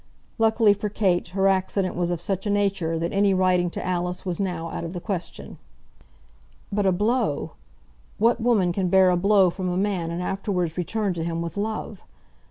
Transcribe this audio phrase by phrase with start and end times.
[0.39, 4.25] Luckily for Kate, her accident was of such a nature that any writing to Alice
[4.25, 5.59] was now out of the question.
[6.71, 7.51] But a blow!
[8.17, 11.55] What woman can bear a blow from a man, and afterwards return to him with
[11.55, 12.01] love?